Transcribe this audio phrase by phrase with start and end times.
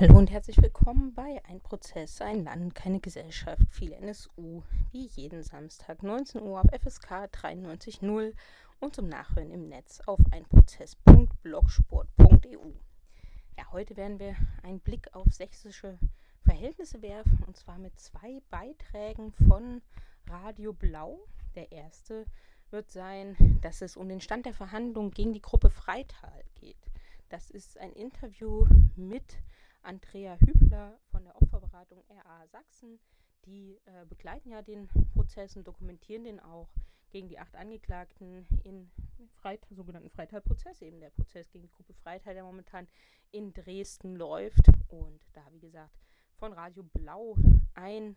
[0.00, 5.42] Hallo und herzlich willkommen bei Ein Prozess, ein Land, keine Gesellschaft, viel NSU, wie jeden
[5.42, 8.32] Samstag 19 Uhr auf FSK 93.0
[8.80, 12.72] und zum Nachhören im Netz auf einprozess.blogsport.eu.
[13.58, 15.98] Ja, heute werden wir einen Blick auf sächsische
[16.42, 19.82] Verhältnisse werfen und zwar mit zwei Beiträgen von
[20.26, 21.18] Radio Blau.
[21.54, 22.24] Der erste
[22.70, 26.78] wird sein, dass es um den Stand der Verhandlungen gegen die Gruppe Freital geht.
[27.28, 28.64] Das ist ein Interview
[28.96, 29.36] mit
[29.82, 32.98] Andrea Hübler von der Opferberatung RA Sachsen.
[33.44, 36.68] Die äh, begleiten ja den Prozess und dokumentieren den auch
[37.10, 38.90] gegen die acht Angeklagten in
[39.34, 42.88] Freit sogenannten Freital-Prozess, eben der Prozess gegen die Gruppe Freital, der momentan
[43.30, 44.68] in Dresden läuft.
[44.88, 45.94] Und da, wie gesagt,
[46.36, 47.36] von Radio Blau
[47.74, 48.16] ein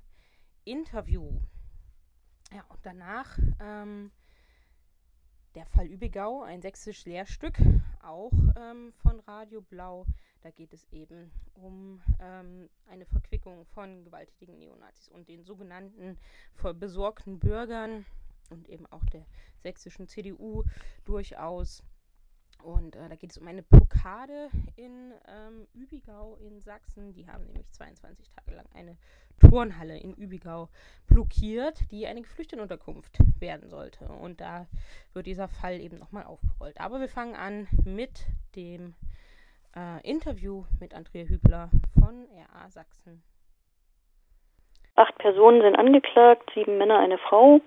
[0.64, 1.42] Interview.
[2.54, 4.12] Ja, und danach ähm,
[5.56, 7.58] der Fall Übigau, ein sächsisches Lehrstück,
[8.02, 10.06] auch ähm, von Radio Blau.
[10.46, 16.20] Da geht es eben um ähm, eine Verquickung von gewalttätigen Neonazis und den sogenannten
[16.76, 18.06] besorgten Bürgern
[18.52, 19.26] und eben auch der
[19.64, 20.64] sächsischen CDU
[21.04, 21.82] durchaus.
[22.62, 27.12] Und äh, da geht es um eine Blockade in ähm, Übigau in Sachsen.
[27.14, 28.98] Die haben nämlich 22 Tage lang eine
[29.40, 30.70] Turnhalle in Übigau
[31.08, 34.08] blockiert, die eine Geflüchtetenunterkunft werden sollte.
[34.10, 34.68] Und da
[35.14, 36.80] wird dieser Fall eben nochmal aufgerollt.
[36.80, 38.94] Aber wir fangen an mit dem
[39.76, 43.24] äh, Interview mit Andrea Hübler von RA Sachsen.
[44.96, 47.60] Acht Personen sind angeklagt, sieben Männer, eine Frau.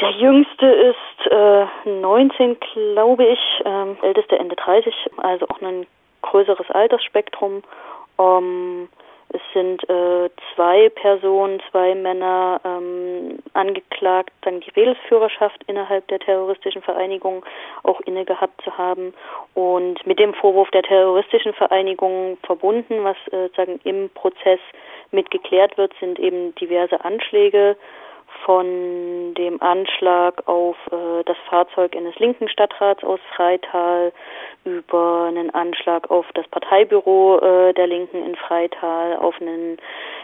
[0.00, 1.66] Der jüngste ist äh,
[2.00, 5.86] 19, glaube ich, ähm, älteste Ende 30, also auch ein
[6.22, 7.62] größeres Altersspektrum.
[8.18, 8.88] Ähm,
[9.32, 16.82] es sind äh, zwei Personen, zwei Männer ähm, angeklagt, dann die Redelsführerschaft innerhalb der terroristischen
[16.82, 17.44] Vereinigung
[17.84, 19.14] auch inne gehabt zu haben
[19.54, 24.60] und mit dem Vorwurf der terroristischen Vereinigung verbunden, was äh, sagen im Prozess
[25.12, 27.76] mit geklärt wird, sind eben diverse Anschläge
[28.44, 34.12] von dem Anschlag auf äh, das Fahrzeug eines linken Stadtrats aus Freital
[34.64, 39.78] über einen Anschlag auf das Parteibüro äh, der Linken in Freital, auf ein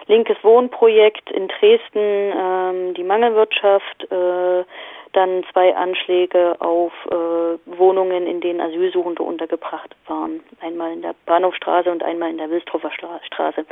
[0.06, 4.64] linkes Wohnprojekt in Dresden, ähm, die Mangelwirtschaft, äh,
[5.12, 10.40] dann zwei Anschläge auf äh, Wohnungen, in denen Asylsuchende untergebracht waren.
[10.60, 13.64] Einmal in der Bahnhofstraße und einmal in der Wilstrofer Straße.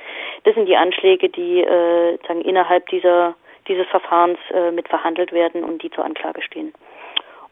[0.44, 3.34] Das sind die Anschläge, die äh, sagen, innerhalb dieser
[3.68, 6.72] dieses Verfahrens äh, mit verhandelt werden und die zur Anklage stehen.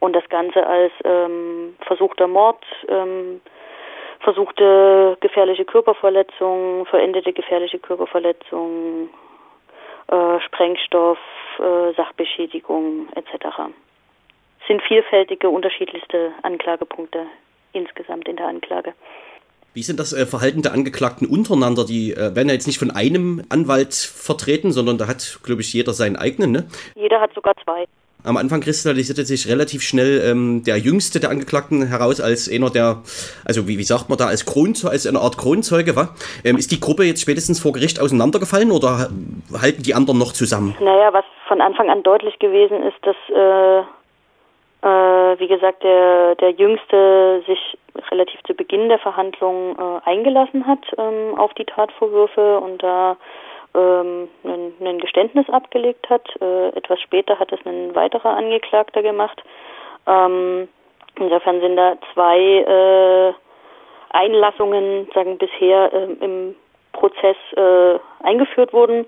[0.00, 3.40] Und das Ganze als ähm, versuchter Mord, ähm,
[4.20, 9.10] versuchte gefährliche Körperverletzung, verendete gefährliche Körperverletzung,
[10.08, 11.18] äh, Sprengstoff,
[11.58, 13.72] äh, Sachbeschädigung etc.
[14.66, 17.26] Sind vielfältige, unterschiedlichste Anklagepunkte
[17.72, 18.94] insgesamt in der Anklage.
[19.74, 21.86] Wie sind das äh, Verhalten der Angeklagten untereinander?
[21.86, 25.72] Die äh, werden ja jetzt nicht von einem Anwalt vertreten, sondern da hat, glaube ich,
[25.72, 26.66] jeder seinen eigenen, ne?
[26.94, 27.86] Jeder hat sogar zwei.
[28.24, 33.02] Am Anfang kristallisierte sich relativ schnell ähm, der jüngste der Angeklagten heraus als einer der,
[33.46, 36.14] also wie, wie sagt man da, als Kronzeuge, als eine Art Kronzeuge, war.
[36.44, 39.08] Ähm, ist die Gruppe jetzt spätestens vor Gericht auseinandergefallen oder
[39.58, 40.76] halten die anderen noch zusammen?
[40.80, 43.82] Naja, was von Anfang an deutlich gewesen ist, dass äh
[44.82, 47.78] äh, wie gesagt, der, der Jüngste sich
[48.10, 53.16] relativ zu Beginn der Verhandlungen äh, eingelassen hat ähm, auf die Tatvorwürfe und da
[53.74, 56.28] ähm, ein, Geständnis abgelegt hat.
[56.40, 59.42] Äh, etwas später hat es ein weiterer Angeklagter gemacht.
[60.06, 60.68] Ähm,
[61.16, 63.32] insofern sind da zwei äh,
[64.10, 66.56] Einlassungen, sagen bisher äh, im
[66.92, 69.06] Prozess äh, eingeführt worden.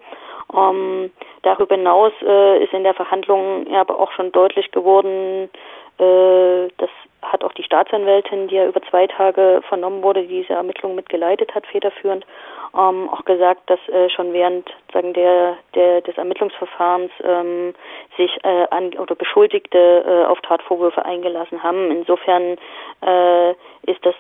[0.56, 1.10] Ähm,
[1.42, 5.50] darüber hinaus äh, ist in der Verhandlung aber auch schon deutlich geworden,
[5.98, 6.90] äh, das
[7.22, 11.54] hat auch die Staatsanwältin, die ja über zwei Tage vernommen wurde, die diese Ermittlungen mitgeleitet
[11.54, 12.26] hat, federführend,
[12.74, 17.74] ähm, auch gesagt, dass äh, schon während sagen der, der des Ermittlungsverfahrens ähm,
[18.16, 21.90] sich äh, an oder Beschuldigte äh, auf Tatvorwürfe eingelassen haben.
[21.90, 22.56] Insofern
[23.00, 23.50] äh,
[23.86, 24.14] ist das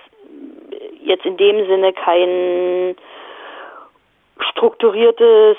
[1.02, 2.96] jetzt in dem Sinne kein
[4.38, 5.56] strukturiertes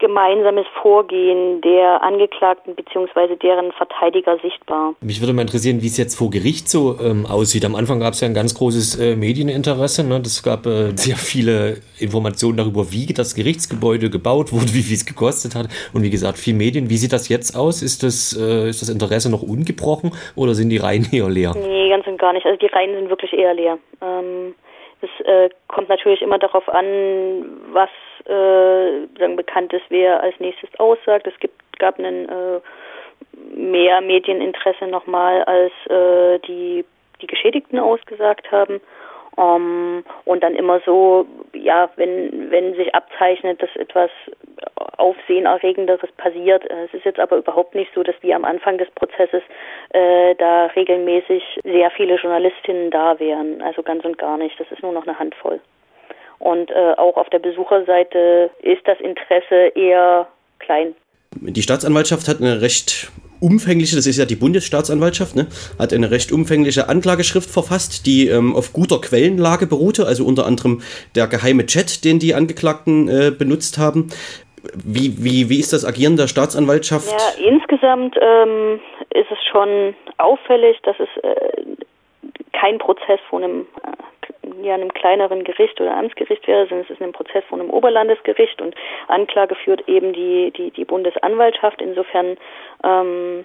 [0.00, 3.36] gemeinsames Vorgehen der Angeklagten bzw.
[3.36, 4.94] deren Verteidiger sichtbar.
[5.00, 7.64] Mich würde mal interessieren, wie es jetzt vor Gericht so ähm, aussieht.
[7.64, 10.06] Am Anfang gab es ja ein ganz großes äh, Medieninteresse.
[10.06, 10.20] Ne?
[10.24, 15.06] Es gab äh, sehr viele Informationen darüber, wie das Gerichtsgebäude gebaut wurde, wie viel es
[15.06, 15.66] gekostet hat.
[15.92, 16.90] Und wie gesagt, viel Medien.
[16.90, 17.82] Wie sieht das jetzt aus?
[17.82, 21.54] Ist das, äh, ist das Interesse noch ungebrochen oder sind die Reihen eher leer?
[21.54, 22.46] Nee, ganz und gar nicht.
[22.46, 23.78] Also die Reihen sind wirklich eher leer.
[24.02, 24.54] Ähm
[25.02, 26.84] es äh, kommt natürlich immer darauf an,
[27.72, 27.88] was
[28.30, 31.26] äh, bekannt ist, wer als nächstes aussagt.
[31.26, 32.60] Es gibt, gab einen äh,
[33.54, 36.84] mehr Medieninteresse nochmal, als äh, die,
[37.20, 38.80] die Geschädigten ausgesagt haben.
[39.36, 41.24] Um, und dann immer so,
[41.54, 44.10] ja, wenn, wenn sich abzeichnet, dass etwas
[44.96, 46.68] Aufsehenerregenderes passiert.
[46.70, 49.42] Äh, es ist jetzt aber überhaupt nicht so, dass wie am Anfang des Prozesses
[49.90, 53.62] äh, da regelmäßig sehr viele Journalistinnen da wären.
[53.62, 54.58] Also ganz und gar nicht.
[54.60, 55.60] Das ist nur noch eine Handvoll.
[56.40, 60.26] Und äh, auch auf der Besucherseite ist das Interesse eher
[60.58, 60.94] klein.
[61.36, 63.10] Die Staatsanwaltschaft hat eine recht
[63.40, 65.46] umfängliche, das ist ja die Bundesstaatsanwaltschaft, ne,
[65.78, 70.82] hat eine recht umfängliche Anklageschrift verfasst, die ähm, auf guter Quellenlage beruhte, also unter anderem
[71.14, 74.08] der geheime Chat, den die Angeklagten äh, benutzt haben.
[74.74, 77.10] Wie, wie, wie ist das Agieren der Staatsanwaltschaft?
[77.10, 78.80] Ja, insgesamt ähm,
[79.14, 81.76] ist es schon auffällig, dass es äh,
[82.52, 84.19] kein Prozess vor einem äh,
[84.62, 88.60] ja einem kleineren Gericht oder Amtsgericht wäre, sondern es ist ein Prozess von einem Oberlandesgericht
[88.60, 88.74] und
[89.08, 91.80] Anklage führt eben die, die, die Bundesanwaltschaft.
[91.80, 92.36] Insofern
[92.84, 93.44] ähm,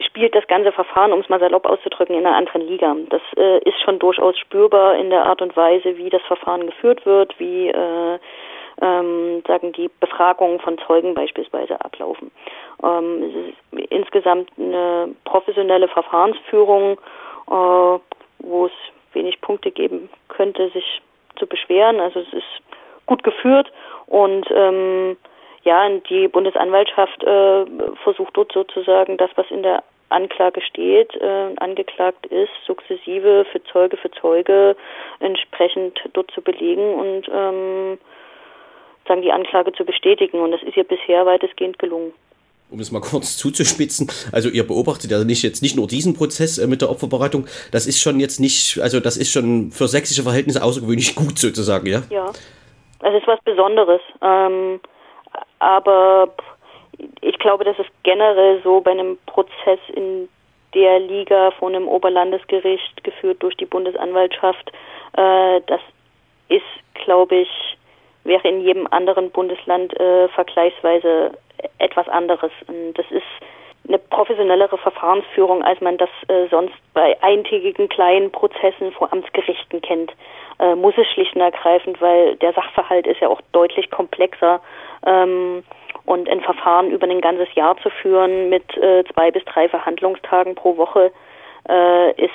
[0.00, 2.94] spielt das ganze Verfahren, um es mal salopp auszudrücken, in einer anderen Liga.
[3.08, 7.06] Das äh, ist schon durchaus spürbar in der Art und Weise, wie das Verfahren geführt
[7.06, 8.18] wird, wie äh,
[8.82, 12.30] ähm, sagen die Befragungen von Zeugen beispielsweise ablaufen.
[12.82, 16.98] Ähm, es ist insgesamt eine professionelle Verfahrensführung,
[17.48, 17.98] äh,
[18.38, 18.72] wo es
[19.12, 21.02] wenig Punkte geben könnte, sich
[21.36, 22.00] zu beschweren.
[22.00, 23.70] Also es ist gut geführt
[24.06, 25.16] und ähm,
[25.62, 27.66] ja, die Bundesanwaltschaft äh,
[28.02, 33.96] versucht dort sozusagen das, was in der Anklage steht, äh, angeklagt ist, sukzessive für Zeuge
[33.96, 34.76] für Zeuge
[35.20, 37.98] entsprechend dort zu belegen und ähm,
[39.06, 40.40] sagen die Anklage zu bestätigen.
[40.40, 42.12] Und das ist ihr bisher weitestgehend gelungen
[42.70, 46.58] um es mal kurz zuzuspitzen, also ihr beobachtet ja nicht jetzt nicht nur diesen Prozess
[46.58, 50.22] äh, mit der Opferberatung, das ist schon jetzt nicht, also das ist schon für sächsische
[50.22, 52.02] Verhältnisse außergewöhnlich gut sozusagen, ja?
[52.10, 52.30] Ja,
[53.00, 54.80] es ist was Besonderes, ähm,
[55.58, 56.28] aber
[57.20, 60.28] ich glaube, das ist generell so bei einem Prozess in
[60.74, 64.70] der Liga von einem Oberlandesgericht geführt durch die Bundesanwaltschaft,
[65.14, 65.80] äh, das
[66.48, 66.62] ist,
[67.04, 67.48] glaube ich,
[68.24, 71.32] wäre in jedem anderen Bundesland äh, vergleichsweise
[71.78, 72.52] etwas anderes.
[72.66, 73.22] Und das ist
[73.88, 80.12] eine professionellere Verfahrensführung, als man das äh, sonst bei eintägigen kleinen Prozessen vor Amtsgerichten kennt.
[80.58, 84.60] Äh, muss es schlicht und ergreifend, weil der Sachverhalt ist ja auch deutlich komplexer.
[85.06, 85.64] Ähm,
[86.06, 90.54] und ein Verfahren über ein ganzes Jahr zu führen mit äh, zwei bis drei Verhandlungstagen
[90.54, 91.12] pro Woche
[91.68, 92.30] äh, ist,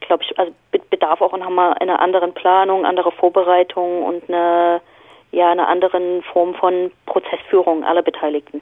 [0.00, 0.52] glaube ich, also
[0.90, 4.80] bedarf auch nochmal einer anderen Planung, anderer Vorbereitung und eine
[5.32, 8.60] ja einer anderen Form von Prozessführung aller Beteiligten.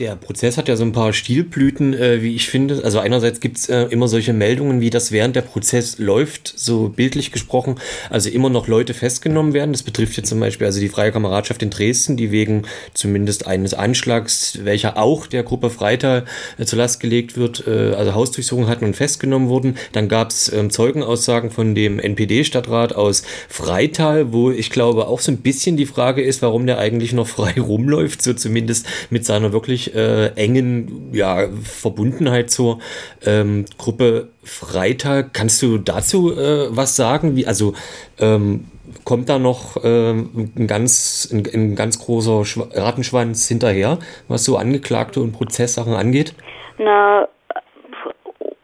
[0.00, 2.80] Der Prozess hat ja so ein paar Stilblüten, äh, wie ich finde.
[2.84, 7.32] Also einerseits gibt's äh, immer solche Meldungen, wie das während der Prozess läuft, so bildlich
[7.32, 7.74] gesprochen,
[8.08, 9.72] also immer noch Leute festgenommen werden.
[9.72, 12.62] Das betrifft jetzt zum Beispiel also die Freie Kameradschaft in Dresden, die wegen
[12.94, 16.24] zumindest eines Anschlags, welcher auch der Gruppe Freital
[16.56, 19.76] äh, zur Last gelegt wird, äh, also Hausdurchsuchung hatten und festgenommen wurden.
[19.92, 25.42] Dann gab's ähm, Zeugenaussagen von dem NPD-Stadtrat aus Freital, wo ich glaube auch so ein
[25.42, 29.89] bisschen die Frage ist, warum der eigentlich noch frei rumläuft, so zumindest mit seiner wirklich
[29.94, 32.78] äh, engen ja, Verbundenheit zur
[33.24, 35.28] ähm, Gruppe Freital.
[35.32, 37.36] Kannst du dazu äh, was sagen?
[37.36, 37.74] Wie, also
[38.18, 38.66] ähm,
[39.04, 43.98] kommt da noch ähm, ein, ganz, ein, ein ganz großer Schw Rattenschwanz hinterher,
[44.28, 46.34] was so Angeklagte und Prozesssachen angeht?
[46.78, 47.28] Na,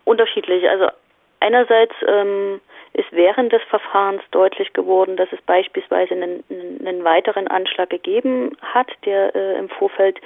[0.04, 0.68] unterschiedlich.
[0.68, 0.86] Also
[1.40, 2.60] einerseits ähm,
[2.96, 6.42] ist während des Verfahrens deutlich geworden, dass es beispielsweise einen,
[6.80, 10.18] einen weiteren Anschlag gegeben hat, der äh, im Vorfeld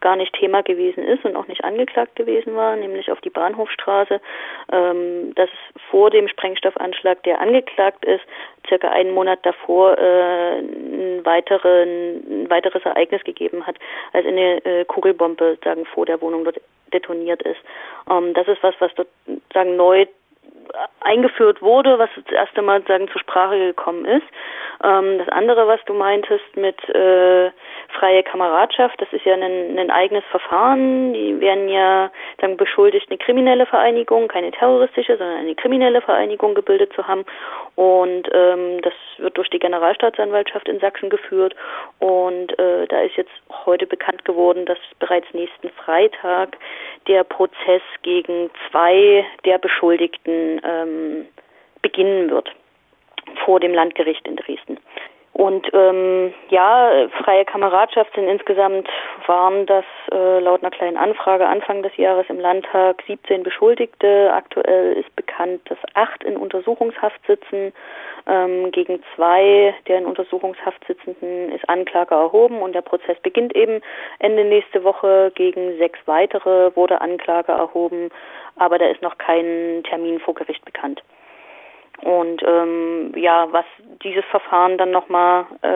[0.00, 4.20] gar nicht Thema gewesen ist und auch nicht angeklagt gewesen war, nämlich auf die Bahnhofstraße,
[4.72, 8.24] ähm, dass es vor dem Sprengstoffanschlag, der angeklagt ist,
[8.68, 13.76] circa einen Monat davor äh, ein, weiteren, ein weiteres Ereignis gegeben hat,
[14.12, 16.60] als eine äh, Kugelbombe sagen vor der Wohnung dort
[16.92, 17.60] detoniert ist.
[18.10, 19.08] Ähm, das ist was, was dort
[19.52, 20.06] sagen neu
[21.00, 24.26] eingeführt wurde, was das erste Mal sagen zur Sprache gekommen ist.
[24.84, 27.50] Ähm, das andere, was du meintest mit äh,
[27.98, 31.12] freie Kameradschaft, das ist ja ein, ein eigenes Verfahren.
[31.12, 32.10] Die werden ja
[32.40, 37.24] sagen beschuldigt, eine kriminelle Vereinigung, keine terroristische, sondern eine kriminelle Vereinigung gebildet zu haben.
[37.74, 41.54] Und ähm, das wird durch die Generalstaatsanwaltschaft in Sachsen geführt.
[41.98, 43.32] Und äh, da ist jetzt
[43.66, 46.56] heute bekannt geworden, dass bereits nächsten Freitag
[47.06, 51.26] der Prozess gegen zwei der Beschuldigten ähm,
[51.82, 52.50] beginnen wird
[53.44, 54.78] vor dem Landgericht in Dresden.
[55.38, 56.90] Und ähm, ja,
[57.22, 58.88] freie Kameradschaft sind insgesamt
[59.28, 64.32] waren das äh, laut einer kleinen Anfrage Anfang des Jahres im Landtag 17 Beschuldigte.
[64.32, 67.72] Aktuell ist bekannt, dass acht in Untersuchungshaft sitzen.
[68.26, 73.80] Ähm, gegen zwei der in Untersuchungshaft sitzenden ist Anklage erhoben und der Prozess beginnt eben
[74.18, 75.30] Ende nächste Woche.
[75.36, 78.10] Gegen sechs weitere wurde Anklage erhoben,
[78.56, 81.00] aber da ist noch kein Termin vor Gericht bekannt.
[82.02, 83.64] Und ähm, ja, was
[84.02, 85.66] dieses Verfahren dann nochmal äh,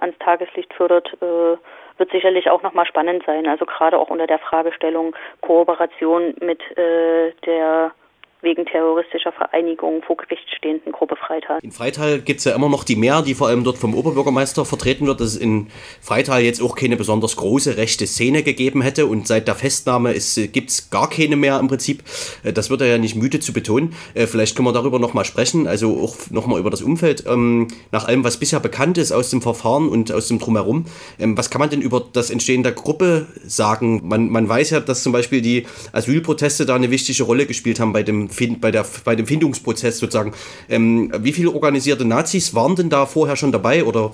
[0.00, 1.56] ans Tageslicht fördert, äh,
[1.98, 3.46] wird sicherlich auch nochmal spannend sein.
[3.46, 7.92] Also gerade auch unter der Fragestellung Kooperation mit äh, der
[8.40, 11.58] wegen terroristischer Vereinigung vor Gericht stehenden Gruppe Freital.
[11.62, 14.64] In Freital gibt es ja immer noch die Mehr, die vor allem dort vom Oberbürgermeister
[14.64, 15.68] vertreten wird, dass es in
[16.00, 20.14] Freital jetzt auch keine besonders große rechte Szene gegeben hätte und seit der Festnahme
[20.52, 22.04] gibt es gar keine mehr im Prinzip.
[22.44, 23.94] Äh, das wird er ja nicht müde zu betonen.
[24.14, 27.24] Äh, vielleicht können wir darüber nochmal sprechen, also auch nochmal über das Umfeld.
[27.26, 30.86] Ähm, nach allem, was bisher bekannt ist aus dem Verfahren und aus dem Drumherum,
[31.18, 34.02] ähm, was kann man denn über das Entstehen der Gruppe sagen?
[34.06, 37.92] Man, man weiß ja, dass zum Beispiel die Asylproteste da eine wichtige Rolle gespielt haben
[37.92, 38.27] bei dem
[38.60, 40.32] bei, der, bei dem Findungsprozess sozusagen.
[40.68, 44.12] Ähm, wie viele organisierte Nazis waren denn da vorher schon dabei oder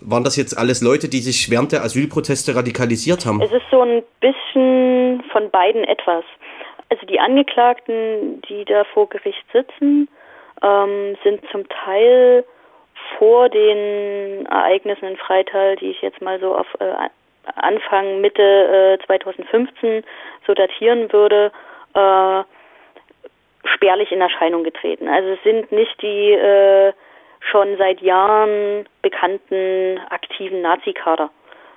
[0.00, 3.42] waren das jetzt alles Leute, die sich während der Asylproteste radikalisiert haben?
[3.42, 6.24] Es ist so ein bisschen von beiden etwas.
[6.90, 10.08] Also die Angeklagten, die da vor Gericht sitzen,
[10.62, 12.44] ähm, sind zum Teil
[13.18, 17.08] vor den Ereignissen in Freital, die ich jetzt mal so auf äh,
[17.56, 20.04] Anfang, Mitte äh, 2015
[20.46, 21.50] so datieren würde,
[21.94, 22.42] äh,
[23.74, 25.08] spärlich in Erscheinung getreten.
[25.08, 26.92] Also es sind nicht die äh,
[27.40, 31.30] schon seit Jahren bekannten aktiven Nazi-Kader,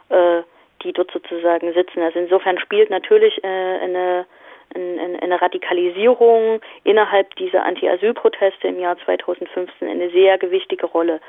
[0.10, 0.42] äh,
[0.84, 2.02] die dort sozusagen sitzen.
[2.02, 4.26] Also insofern spielt natürlich äh, eine,
[4.74, 11.20] eine, eine Radikalisierung innerhalb dieser Anti-Asyl-Proteste im Jahr 2015 eine sehr gewichtige Rolle.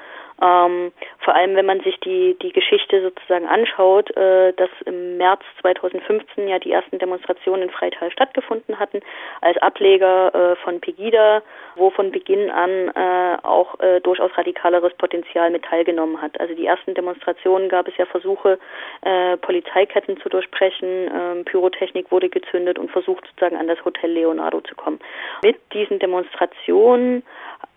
[0.42, 5.42] Ähm, vor allem, wenn man sich die, die Geschichte sozusagen anschaut, äh, dass im März
[5.60, 9.00] 2015 ja die ersten Demonstrationen in Freital stattgefunden hatten,
[9.40, 11.42] als Ableger äh, von Pegida,
[11.76, 16.40] wo von Beginn an äh, auch äh, durchaus radikaleres Potenzial mit teilgenommen hat.
[16.40, 18.58] Also die ersten Demonstrationen gab es ja Versuche,
[19.02, 24.60] äh, Polizeiketten zu durchbrechen, ähm, Pyrotechnik wurde gezündet und versucht sozusagen an das Hotel Leonardo
[24.62, 24.98] zu kommen.
[25.44, 27.22] Mit diesen Demonstrationen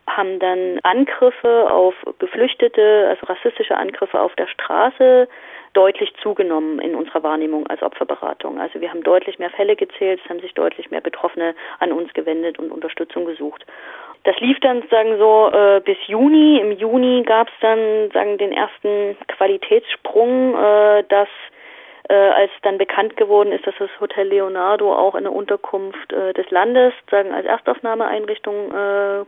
[0.08, 5.28] haben dann Angriffe auf Geflüchtete, also rassistische Angriffe auf der Straße
[5.74, 8.60] deutlich zugenommen in unserer Wahrnehmung als Opferberatung.
[8.60, 12.14] Also wir haben deutlich mehr Fälle gezählt, es haben sich deutlich mehr Betroffene an uns
[12.14, 13.66] gewendet und Unterstützung gesucht.
[14.24, 16.60] Das lief dann sagen so äh, bis Juni.
[16.60, 21.30] Im Juni gab es dann sagen den ersten Qualitätssprung, äh, dass
[22.10, 26.50] äh, als dann bekannt geworden ist, dass das Hotel Leonardo auch eine Unterkunft äh, des
[26.52, 29.26] Landes sagen als Erstaufnahmeeinrichtung äh,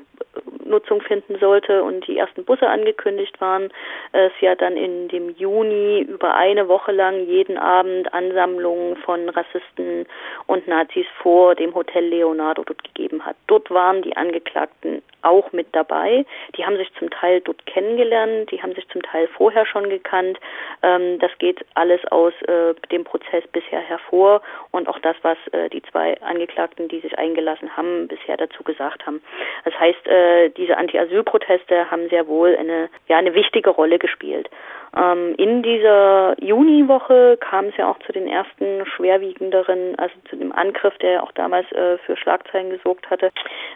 [0.65, 3.69] Nutzung finden sollte und die ersten Busse angekündigt waren,
[4.11, 10.05] es ja dann in dem Juni über eine Woche lang jeden Abend Ansammlungen von Rassisten
[10.45, 13.35] und Nazis vor dem Hotel Leonardo dort gegeben hat.
[13.47, 16.25] Dort waren die Angeklagten auch mit dabei.
[16.55, 20.39] Die haben sich zum Teil dort kennengelernt, die haben sich zum Teil vorher schon gekannt.
[20.83, 24.41] Ähm, das geht alles aus äh, dem Prozess bisher hervor
[24.71, 29.05] und auch das, was äh, die zwei Angeklagten, die sich eingelassen haben, bisher dazu gesagt
[29.05, 29.21] haben.
[29.65, 34.49] Das heißt, äh, diese Anti-Asyl-Proteste haben sehr wohl eine, ja, eine wichtige Rolle gespielt.
[34.95, 40.51] Ähm, in dieser Juniwoche kam es ja auch zu den ersten schwerwiegenderen, also zu dem
[40.51, 43.31] Angriff, der auch damals äh, für Schlagzeilen gesorgt hatte.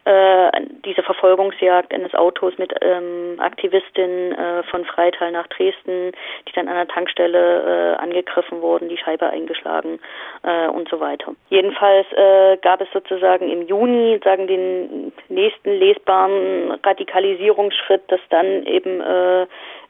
[0.06, 0.52] Äh,
[0.86, 6.12] diese Verfolgungsjagd eines Autos mit ähm, Aktivistinnen äh, von Freital nach Dresden,
[6.48, 10.00] die dann an der Tankstelle äh, angegriffen wurden, die Scheibe eingeschlagen
[10.44, 11.34] äh, und so weiter.
[11.50, 19.02] Jedenfalls äh, gab es sozusagen im Juni sagen den nächsten lesbaren Radikalisierungsschritt, dass dann eben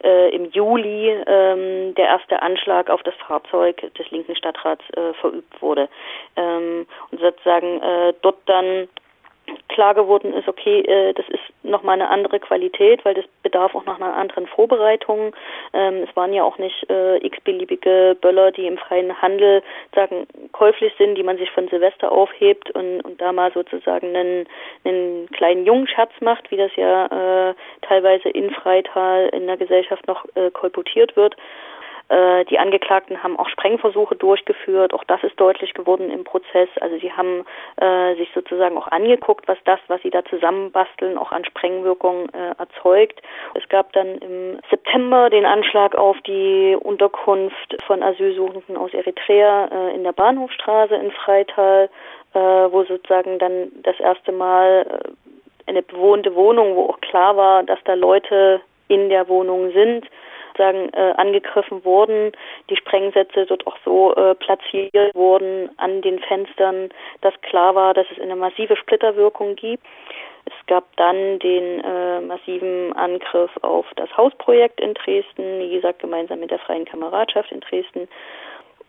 [0.04, 5.62] äh, im Juli ähm, der erste Anschlag auf das Fahrzeug des linken Stadtrats äh, verübt
[5.62, 5.90] wurde.
[6.36, 8.88] Ähm, und sozusagen äh, dort dann
[9.68, 13.86] klar geworden ist, okay, äh, das ist nochmal eine andere Qualität, weil das bedarf auch
[13.86, 15.36] noch einer anderen Vorbereitung.
[15.74, 19.64] Ähm, es waren ja auch nicht äh, x-beliebige Böller, die im freien Handel
[19.96, 24.48] sagen käuflich sind, die man sich von Silvester aufhebt und, und da mal sozusagen einen,
[24.84, 30.26] einen kleinen Jungenscherz macht, wie das ja äh, teilweise in Freital in der Gesellschaft noch
[30.36, 31.36] äh, kolportiert wird.
[32.12, 34.94] Äh, die Angeklagten haben auch Sprengversuche durchgeführt.
[34.94, 36.68] Auch das ist deutlich geworden im Prozess.
[36.82, 37.46] Also sie haben
[37.78, 42.54] äh, sich sozusagen auch angeguckt, was das, was sie da zusammenbasteln, auch an Sprengwirkung äh,
[42.58, 43.22] erzeugt.
[43.54, 49.96] Es gab dann im September den Anschlag auf die Unterkunft von Asylsuchenden aus Eritrea äh,
[49.96, 51.90] in der Bahnhofstraße in Freital,
[52.34, 57.64] äh, wo sozusagen dann das erste Mal äh, eine bewohnte Wohnung, wo auch klar war,
[57.64, 60.06] dass da Leute in der Wohnung sind,
[60.62, 62.32] sozusagen äh, angegriffen wurden,
[62.70, 66.90] die Sprengsätze dort auch so äh, platziert wurden an den Fenstern,
[67.22, 69.84] dass klar war, dass es eine massive Splitterwirkung gibt.
[70.46, 76.40] Es gab dann den äh, massiven Angriff auf das Hausprojekt in Dresden, wie gesagt gemeinsam
[76.40, 78.08] mit der Freien Kameradschaft in Dresden.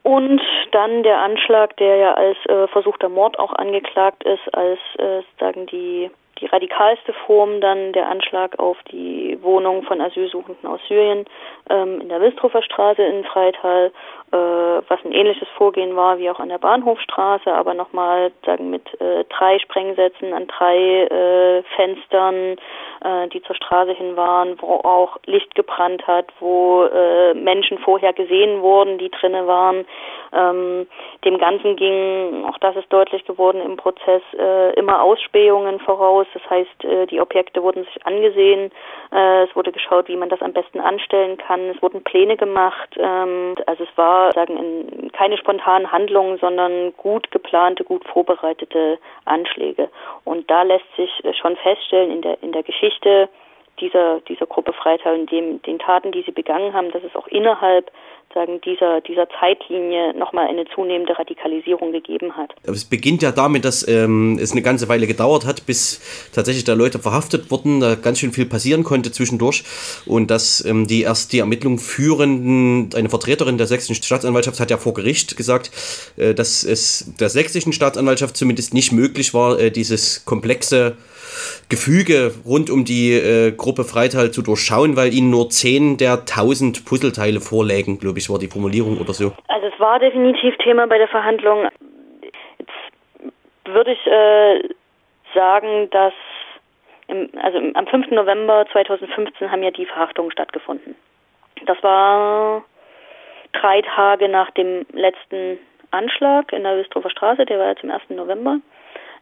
[0.02, 5.22] Und dann der Anschlag, der ja als äh, versuchter Mord auch angeklagt ist, als äh,
[5.38, 6.10] sagen die
[6.42, 11.24] die radikalste Form dann der Anschlag auf die Wohnung von Asylsuchenden aus Syrien
[11.70, 13.92] ähm, in der Wilstrofer Straße in Freital,
[14.32, 18.82] äh, was ein ähnliches Vorgehen war wie auch an der Bahnhofstraße, aber nochmal sagen mit
[19.00, 22.56] äh, drei Sprengsätzen an drei äh, Fenstern,
[23.04, 28.12] äh, die zur Straße hin waren, wo auch Licht gebrannt hat, wo äh, Menschen vorher
[28.12, 29.84] gesehen wurden, die drinnen waren.
[30.32, 30.86] Ähm,
[31.24, 36.26] dem Ganzen ging, auch das ist deutlich geworden im Prozess, äh, immer Ausspähungen voraus.
[36.32, 38.70] Das heißt, äh, die Objekte wurden sich angesehen,
[39.12, 42.96] äh, es wurde geschaut, wie man das am besten anstellen kann, es wurden Pläne gemacht.
[42.98, 49.88] Ähm, also es war sagen in, keine spontanen Handlungen, sondern gut geplante, gut vorbereitete Anschläge.
[50.24, 53.28] Und da lässt sich äh, schon feststellen in der in der Geschichte
[53.82, 57.26] dieser dieser Gruppe Freital und dem den Taten, die sie begangen haben, dass es auch
[57.28, 57.90] innerhalb
[58.34, 62.54] sagen, dieser, dieser Zeitlinie nochmal eine zunehmende Radikalisierung gegeben hat.
[62.64, 66.00] Es beginnt ja damit, dass ähm, es eine ganze Weile gedauert hat, bis
[66.34, 69.64] tatsächlich da Leute verhaftet wurden, da ganz schön viel passieren konnte zwischendurch
[70.06, 74.78] und dass ähm, die erst die Ermittlungen führenden, eine Vertreterin der sächsischen Staatsanwaltschaft hat ja
[74.78, 75.70] vor Gericht gesagt,
[76.16, 80.96] äh, dass es der sächsischen Staatsanwaltschaft zumindest nicht möglich war, äh, dieses komplexe
[81.68, 86.84] Gefüge rund um die äh, Gruppe Freital zu durchschauen, weil ihnen nur zehn der tausend
[86.84, 89.32] Puzzleteile vorlägen, glaube ich, war die Formulierung oder so.
[89.48, 91.68] Also es war definitiv Thema bei der Verhandlung.
[92.58, 92.70] Jetzt
[93.64, 94.68] würde ich äh,
[95.34, 96.12] sagen, dass
[97.08, 98.10] im, also am 5.
[98.10, 100.94] November 2015 haben ja die Verhaftungen stattgefunden.
[101.66, 102.64] Das war
[103.52, 105.58] drei Tage nach dem letzten
[105.90, 108.02] Anschlag in der Wilstrofer Straße, der war jetzt am 1.
[108.10, 108.58] November.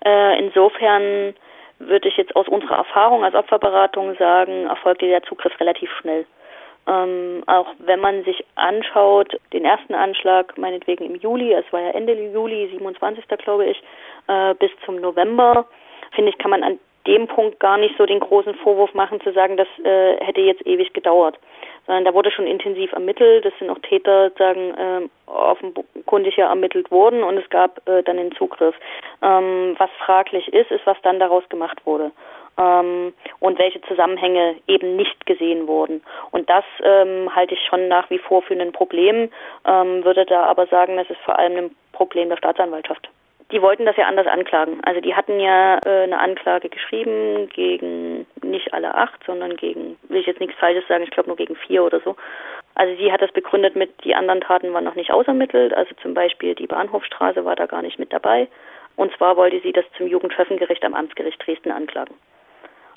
[0.05, 1.35] Äh, insofern
[1.81, 6.27] würde ich jetzt aus unserer Erfahrung als Opferberatung sagen, erfolgte der Zugriff relativ schnell.
[6.87, 11.91] Ähm, auch wenn man sich anschaut, den ersten Anschlag, meinetwegen im Juli, es war ja
[11.91, 13.25] Ende Juli, 27.
[13.39, 13.83] glaube ich,
[14.29, 15.67] äh, bis zum November,
[16.13, 19.33] finde ich, kann man an dem Punkt gar nicht so den großen Vorwurf machen, zu
[19.33, 21.39] sagen, das äh, hätte jetzt ewig gedauert.
[22.05, 27.23] Da wurde schon intensiv ermittelt, es sind auch Täter, sagen, äh, offenkundig ja ermittelt worden
[27.23, 28.75] und es gab äh, dann den Zugriff.
[29.23, 32.13] Ähm, was fraglich ist, ist, was dann daraus gemacht wurde
[32.59, 36.03] ähm, und welche Zusammenhänge eben nicht gesehen wurden.
[36.31, 39.31] Und das ähm, halte ich schon nach wie vor für ein Problem,
[39.67, 43.09] ähm, würde da aber sagen, das ist vor allem ein Problem der Staatsanwaltschaft.
[43.53, 44.81] Die wollten das ja anders anklagen.
[44.85, 50.21] Also die hatten ja äh, eine Anklage geschrieben gegen nicht alle acht, sondern gegen, will
[50.21, 52.17] ich jetzt nichts Falsches sagen, ich glaube nur gegen vier oder so.
[52.75, 56.15] Also sie hat das begründet mit, die anderen Taten waren noch nicht ausermittelt, also zum
[56.15, 58.49] Beispiel die Bahnhofstraße war da gar nicht mit dabei.
[58.97, 62.15] Und zwar wollte sie das zum Jugendtreffengericht am Amtsgericht Dresden anklagen.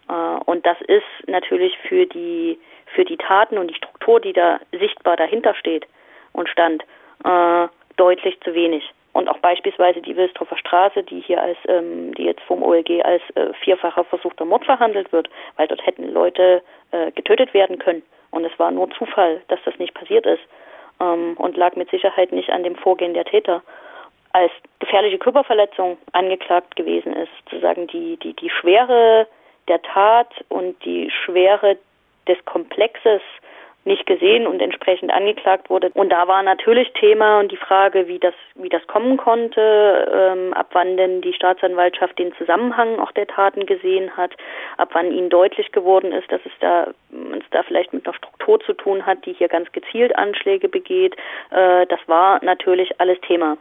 [0.09, 0.13] Äh,
[0.45, 2.59] und das ist natürlich für die,
[2.93, 5.85] für die Taten und die Struktur, die da sichtbar dahinter steht
[6.33, 6.83] und stand,
[7.23, 8.89] äh, deutlich zu wenig.
[9.13, 13.21] Und auch beispielsweise die Wilstroffer Straße, die hier als, ähm, die jetzt vom OLG als
[13.35, 18.01] äh, vierfacher versuchter Mord verhandelt wird, weil dort hätten Leute äh, getötet werden können.
[18.31, 20.41] Und es war nur Zufall, dass das nicht passiert ist.
[20.99, 23.61] Ähm, und lag mit Sicherheit nicht an dem Vorgehen der Täter
[24.33, 29.27] als gefährliche Körperverletzung angeklagt gewesen ist, sozusagen die, die, die Schwere
[29.67, 31.77] der Tat und die Schwere
[32.27, 33.21] des Komplexes
[33.85, 35.91] nicht gesehen und entsprechend angeklagt wurde.
[35.93, 40.53] Und da war natürlich Thema und die Frage, wie das, wie das kommen konnte, ähm,
[40.53, 44.31] ab wann denn die Staatsanwaltschaft den Zusammenhang auch der Taten gesehen hat,
[44.77, 48.59] ab wann ihnen deutlich geworden ist, dass es da, es da vielleicht mit einer Struktur
[48.61, 51.15] zu tun hat, die hier ganz gezielt Anschläge begeht.
[51.51, 53.57] Äh, das war natürlich alles Thema.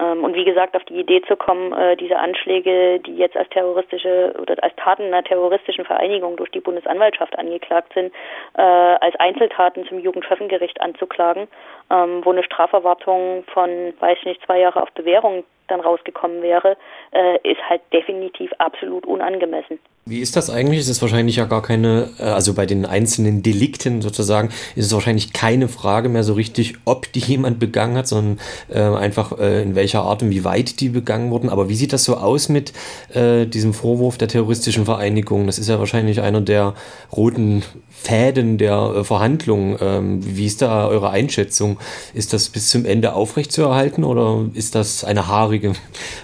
[0.00, 3.48] Ähm, und wie gesagt, auf die Idee zu kommen, äh, diese Anschläge, die jetzt als
[3.50, 8.12] terroristische oder als Taten einer terroristischen Vereinigung durch die Bundesanwaltschaft angeklagt sind,
[8.56, 11.46] äh, als Einzeltaten zum Jugendtreffengericht anzuklagen,
[11.90, 16.76] ähm, wo eine Straferwartung von, weiß ich nicht, zwei Jahre auf Bewährung dann rausgekommen wäre,
[17.12, 19.78] äh, ist halt definitiv absolut unangemessen.
[20.06, 20.80] Wie ist das eigentlich?
[20.80, 24.92] Es ist wahrscheinlich ja gar keine, äh, also bei den einzelnen Delikten sozusagen, ist es
[24.92, 29.62] wahrscheinlich keine Frage mehr so richtig, ob die jemand begangen hat, sondern äh, einfach äh,
[29.62, 31.48] in welcher Art und wie weit die begangen wurden.
[31.48, 32.74] Aber wie sieht das so aus mit
[33.14, 35.46] äh, diesem Vorwurf der terroristischen Vereinigung?
[35.46, 36.74] Das ist ja wahrscheinlich einer der
[37.16, 39.78] roten Fäden der äh, Verhandlungen.
[39.80, 41.73] Ähm, wie ist da eure Einschätzung?
[42.14, 45.72] Ist das bis zum Ende aufrechtzuerhalten oder ist das eine haarige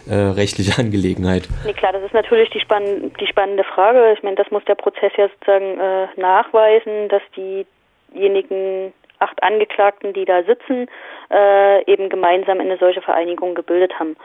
[0.08, 1.48] äh, rechtliche Angelegenheit?
[1.64, 4.14] Nee, klar, das ist natürlich die, spann die spannende Frage.
[4.16, 10.24] Ich meine, das muss der Prozess ja sozusagen äh, nachweisen, dass diejenigen acht Angeklagten, die
[10.24, 10.88] da sitzen,
[11.30, 14.16] äh, eben gemeinsam eine solche Vereinigung gebildet haben.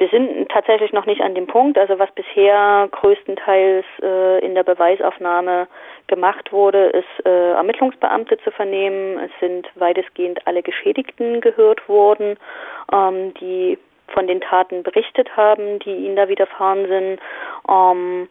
[0.00, 4.62] Wir sind tatsächlich noch nicht an dem Punkt, also was bisher größtenteils äh, in der
[4.62, 5.68] Beweisaufnahme
[6.06, 9.18] gemacht wurde, ist äh, Ermittlungsbeamte zu vernehmen.
[9.18, 12.38] Es sind weitestgehend alle Geschädigten gehört worden,
[12.90, 13.76] ähm, die
[14.08, 17.20] von den Taten berichtet haben, die ihnen da widerfahren sind.
[17.68, 18.28] Ähm,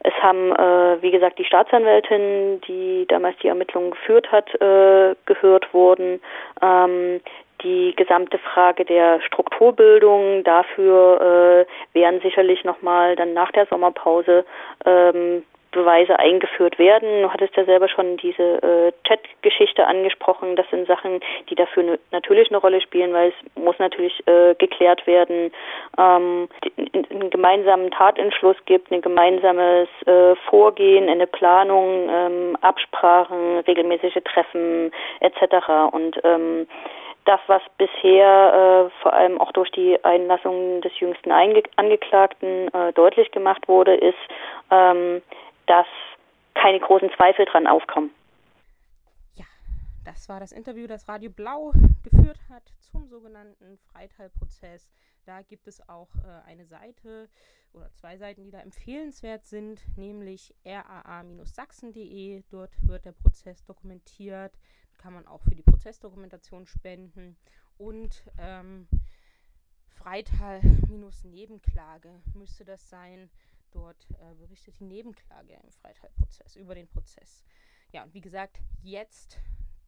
[0.00, 5.72] es haben, äh, wie gesagt, die Staatsanwältin, die damals die Ermittlungen geführt hat, äh, gehört
[5.72, 6.20] worden.
[6.60, 7.20] Ähm,
[7.62, 14.44] die gesamte Frage der Strukturbildung dafür äh, werden sicherlich nochmal dann nach der Sommerpause
[14.84, 17.22] ähm, Beweise eingeführt werden.
[17.22, 20.56] Du hattest ja selber schon diese äh, Chat-Geschichte angesprochen.
[20.56, 24.54] Das sind Sachen, die dafür ne, natürlich eine Rolle spielen, weil es muss natürlich äh,
[24.54, 25.52] geklärt werden,
[25.98, 34.90] ähm, einen gemeinsamen Tatentschluss gibt, ein gemeinsames äh, Vorgehen, eine Planung, ähm, Absprachen, regelmäßige Treffen
[35.20, 35.92] etc.
[35.92, 36.66] Und ähm,
[37.28, 42.92] das, was bisher äh, vor allem auch durch die Einlassung des jüngsten Einge Angeklagten äh,
[42.94, 44.16] deutlich gemacht wurde, ist,
[44.70, 45.20] ähm,
[45.66, 45.86] dass
[46.54, 48.10] keine großen Zweifel dran aufkommen.
[49.34, 49.44] Ja,
[50.06, 54.88] das war das Interview, das Radio Blau geführt hat zum sogenannten Freitalprozess.
[55.26, 57.28] Da gibt es auch äh, eine Seite
[57.74, 62.42] oder zwei Seiten, die da empfehlenswert sind, nämlich raa-sachsen.de.
[62.50, 64.52] Dort wird der Prozess dokumentiert.
[64.98, 67.36] Kann man auch für die Prozessdokumentation spenden.
[67.78, 68.86] Und ähm,
[69.88, 73.30] Freital-Nebenklage müsste das sein.
[73.70, 77.44] Dort äh, berichtet die Nebenklage im Freitalprozess über den Prozess.
[77.92, 79.38] Ja, und wie gesagt, jetzt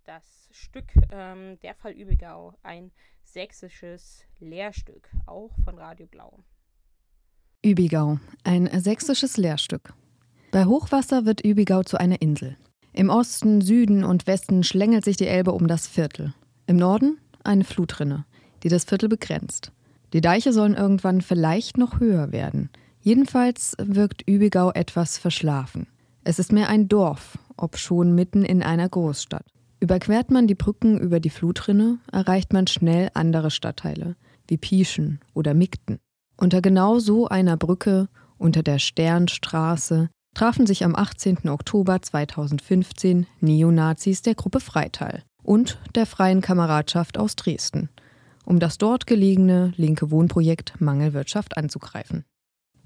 [0.04, 2.90] das Stück ähm, Der Fall Übigau, ein
[3.22, 6.42] sächsisches Lehrstück, auch von Radio Blau.
[7.62, 9.92] Übigau, ein sächsisches Lehrstück.
[10.50, 12.56] Bei Hochwasser wird Übigau zu einer Insel.
[12.92, 16.34] Im Osten, Süden und Westen schlängelt sich die Elbe um das Viertel.
[16.66, 18.24] Im Norden eine Flutrinne,
[18.62, 19.72] die das Viertel begrenzt.
[20.12, 22.70] Die Deiche sollen irgendwann vielleicht noch höher werden.
[23.00, 25.86] Jedenfalls wirkt Übigau etwas verschlafen.
[26.24, 29.46] Es ist mehr ein Dorf, ob schon mitten in einer Großstadt.
[29.78, 35.54] Überquert man die Brücken über die Flutrinne, erreicht man schnell andere Stadtteile, wie Pieschen oder
[35.54, 35.98] Migten.
[36.36, 41.48] Unter genau so einer Brücke, unter der Sternstraße, trafen sich am 18.
[41.48, 47.88] Oktober 2015 Neonazis der Gruppe Freital und der Freien Kameradschaft aus Dresden,
[48.44, 52.24] um das dort gelegene linke Wohnprojekt Mangelwirtschaft anzugreifen.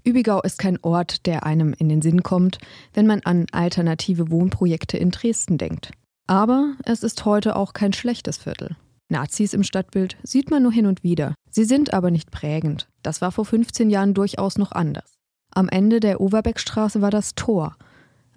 [0.05, 2.59] Übigau ist kein Ort, der einem in den Sinn kommt,
[2.93, 5.93] wenn man an alternative Wohnprojekte in Dresden denkt.
[6.27, 8.77] Aber es ist heute auch kein schlechtes Viertel.
[9.09, 11.35] Nazis im Stadtbild sieht man nur hin und wieder.
[11.51, 12.89] Sie sind aber nicht prägend.
[13.03, 15.14] Das war vor 15 Jahren durchaus noch anders.
[15.57, 17.77] Am Ende der Overbeckstraße war das Tor,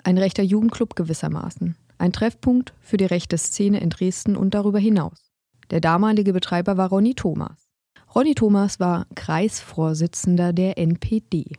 [0.04, 5.32] ein rechter Jugendclub gewissermaßen, ein Treffpunkt für die rechte Szene in Dresden und darüber hinaus.
[5.72, 7.70] Der damalige Betreiber war Ronny Thomas.
[8.14, 11.54] Ronny Thomas war Kreisvorsitzender der NPD.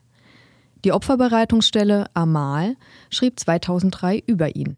[0.85, 2.77] Die Opferbereitungsstelle Amal
[3.11, 4.77] schrieb 2003 über ihn.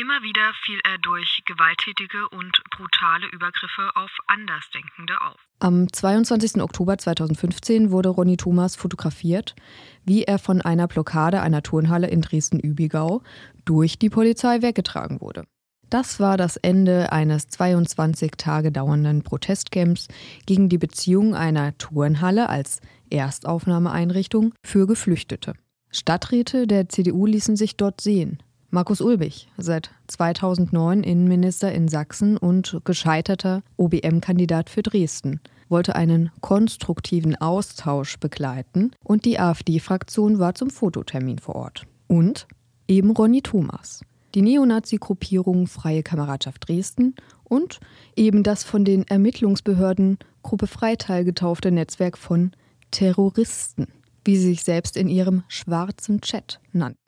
[0.00, 5.40] Immer wieder fiel er durch gewalttätige und brutale Übergriffe auf Andersdenkende auf.
[5.58, 6.62] Am 22.
[6.62, 9.56] Oktober 2015 wurde Ronny Thomas fotografiert,
[10.04, 13.22] wie er von einer Blockade einer Turnhalle in Dresden-Übigau
[13.64, 15.46] durch die Polizei weggetragen wurde.
[15.90, 20.06] Das war das Ende eines 22 Tage dauernden Protestcamps
[20.46, 22.80] gegen die Beziehung einer Turnhalle als
[23.10, 25.54] Erstaufnahmeeinrichtung für Geflüchtete.
[25.90, 28.40] Stadträte der CDU ließen sich dort sehen.
[28.70, 37.34] Markus Ulbich, seit 2009 Innenminister in Sachsen und gescheiterter OBM-Kandidat für Dresden, wollte einen konstruktiven
[37.36, 41.86] Austausch begleiten und die AfD-Fraktion war zum Fototermin vor Ort.
[42.08, 42.46] Und
[42.86, 44.02] eben Ronny Thomas
[44.34, 47.80] die Neonazi-Gruppierung Freie Kameradschaft Dresden und
[48.16, 52.52] eben das von den Ermittlungsbehörden Gruppe Freital getaufte Netzwerk von
[52.90, 53.88] Terroristen,
[54.24, 57.07] wie sie sich selbst in ihrem schwarzen Chat nannten.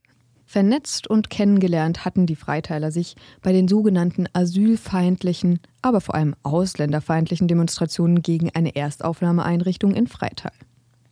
[0.50, 7.46] Vernetzt und kennengelernt hatten die Freiteiler sich bei den sogenannten asylfeindlichen, aber vor allem ausländerfeindlichen
[7.46, 10.50] Demonstrationen gegen eine Erstaufnahmeeinrichtung in Freital.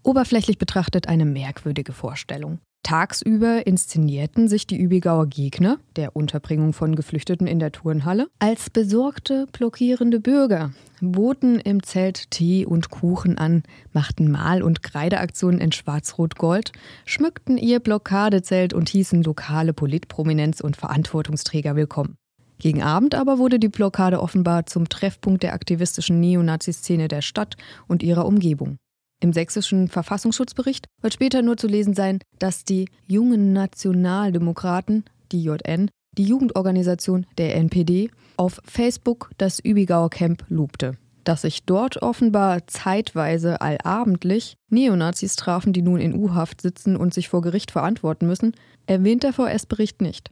[0.03, 2.59] Oberflächlich betrachtet eine merkwürdige Vorstellung.
[2.83, 9.47] Tagsüber inszenierten sich die Übigauer Gegner der Unterbringung von Geflüchteten in der Turnhalle als besorgte,
[9.53, 13.63] blockierende Bürger, boten im Zelt Tee und Kuchen an,
[13.93, 16.73] machten Mal- und Kreideaktionen in Schwarz-Rot-Gold,
[17.05, 22.17] schmückten ihr Blockadezelt und hießen lokale Politprominenz und Verantwortungsträger willkommen.
[22.59, 28.03] Gegen Abend aber wurde die Blockade offenbar zum Treffpunkt der aktivistischen Neonazi-Szene der Stadt und
[28.03, 28.79] ihrer Umgebung.
[29.21, 35.91] Im sächsischen Verfassungsschutzbericht wird später nur zu lesen sein, dass die jungen Nationaldemokraten, die JN,
[36.17, 40.97] die Jugendorganisation der NPD, auf Facebook das Übigauer Camp lobte.
[41.25, 47.29] Dass sich dort offenbar zeitweise allabendlich Neonazis trafen, die nun in U-Haft sitzen und sich
[47.29, 48.53] vor Gericht verantworten müssen,
[48.87, 50.31] erwähnt der VS-Bericht nicht.